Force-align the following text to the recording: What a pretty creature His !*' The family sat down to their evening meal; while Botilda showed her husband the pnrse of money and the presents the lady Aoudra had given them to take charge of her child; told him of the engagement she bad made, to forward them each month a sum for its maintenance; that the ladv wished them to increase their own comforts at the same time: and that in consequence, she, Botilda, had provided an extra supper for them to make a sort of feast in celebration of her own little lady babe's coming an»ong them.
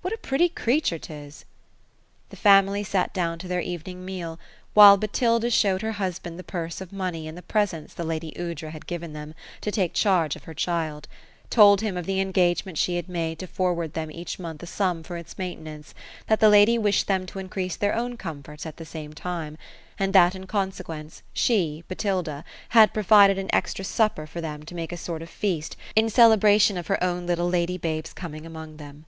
What 0.00 0.14
a 0.14 0.18
pretty 0.18 0.48
creature 0.48 1.00
His 1.04 1.44
!*' 1.04 1.44
The 2.30 2.36
family 2.36 2.84
sat 2.84 3.12
down 3.12 3.40
to 3.40 3.48
their 3.48 3.60
evening 3.60 4.04
meal; 4.04 4.38
while 4.74 4.96
Botilda 4.96 5.50
showed 5.50 5.82
her 5.82 5.90
husband 5.90 6.38
the 6.38 6.44
pnrse 6.44 6.80
of 6.80 6.92
money 6.92 7.26
and 7.26 7.36
the 7.36 7.42
presents 7.42 7.92
the 7.92 8.04
lady 8.04 8.32
Aoudra 8.38 8.70
had 8.70 8.86
given 8.86 9.12
them 9.12 9.34
to 9.60 9.72
take 9.72 9.92
charge 9.92 10.36
of 10.36 10.44
her 10.44 10.54
child; 10.54 11.08
told 11.50 11.80
him 11.80 11.96
of 11.96 12.06
the 12.06 12.20
engagement 12.20 12.78
she 12.78 12.94
bad 12.94 13.08
made, 13.08 13.40
to 13.40 13.48
forward 13.48 13.94
them 13.94 14.08
each 14.12 14.38
month 14.38 14.62
a 14.62 14.66
sum 14.68 15.02
for 15.02 15.16
its 15.16 15.36
maintenance; 15.36 15.94
that 16.28 16.38
the 16.38 16.46
ladv 16.46 16.78
wished 16.80 17.08
them 17.08 17.26
to 17.26 17.40
increase 17.40 17.74
their 17.74 17.92
own 17.96 18.16
comforts 18.16 18.64
at 18.64 18.76
the 18.76 18.84
same 18.86 19.12
time: 19.12 19.58
and 19.98 20.12
that 20.12 20.36
in 20.36 20.46
consequence, 20.46 21.24
she, 21.32 21.82
Botilda, 21.88 22.44
had 22.68 22.94
provided 22.94 23.36
an 23.36 23.50
extra 23.52 23.84
supper 23.84 24.28
for 24.28 24.40
them 24.40 24.62
to 24.62 24.76
make 24.76 24.92
a 24.92 24.96
sort 24.96 25.22
of 25.22 25.28
feast 25.28 25.76
in 25.96 26.08
celebration 26.08 26.78
of 26.78 26.86
her 26.86 27.02
own 27.02 27.26
little 27.26 27.48
lady 27.48 27.78
babe's 27.78 28.12
coming 28.12 28.46
an»ong 28.46 28.76
them. 28.76 29.06